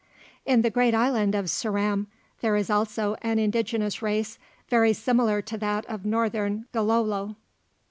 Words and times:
In 0.47 0.63
the 0.63 0.71
great 0.71 0.95
island 0.95 1.35
of 1.35 1.45
Ceram 1.47 2.07
there 2.41 2.55
is 2.55 2.71
also 2.71 3.17
an 3.21 3.37
indigenous 3.37 4.01
race 4.01 4.39
very 4.67 4.93
similar 4.93 5.43
to 5.43 5.59
that 5.59 5.85
of 5.85 6.05
Northern 6.05 6.65
Gilolo. 6.73 7.35